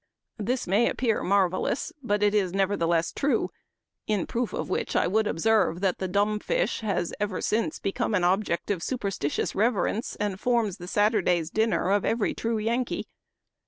[0.49, 3.51] "This may appear marvelous, but it is never theless true;
[4.07, 8.15] in proof of which I would observe that the dnmb fisJi has ever since become
[8.15, 13.05] an object of superstitious reverence, and forms the Saturday's dinner of every true Yankee.